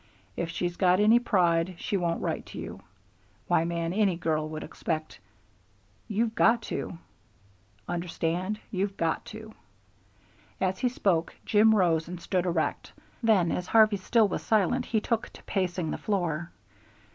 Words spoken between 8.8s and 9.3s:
got